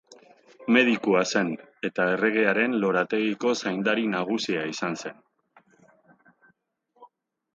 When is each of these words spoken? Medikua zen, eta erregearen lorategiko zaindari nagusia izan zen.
Medikua 0.75 1.19
zen, 1.31 1.51
eta 1.89 2.05
erregearen 2.13 2.77
lorategiko 2.85 3.53
zaindari 3.67 4.07
nagusia 4.15 4.63
izan 4.69 4.97
zen. 5.01 5.19